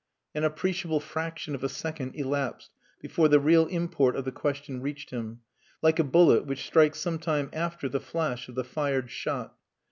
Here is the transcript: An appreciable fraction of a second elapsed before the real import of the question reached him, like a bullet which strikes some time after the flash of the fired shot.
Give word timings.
An 0.33 0.43
appreciable 0.43 0.99
fraction 0.99 1.53
of 1.53 1.63
a 1.63 1.69
second 1.69 2.15
elapsed 2.15 2.71
before 3.03 3.27
the 3.27 3.39
real 3.39 3.67
import 3.67 4.15
of 4.15 4.25
the 4.25 4.31
question 4.31 4.81
reached 4.81 5.11
him, 5.11 5.41
like 5.83 5.99
a 5.99 6.03
bullet 6.03 6.47
which 6.47 6.65
strikes 6.65 6.99
some 6.99 7.19
time 7.19 7.51
after 7.53 7.87
the 7.87 7.99
flash 8.01 8.49
of 8.49 8.55
the 8.55 8.63
fired 8.63 9.11
shot. 9.11 9.53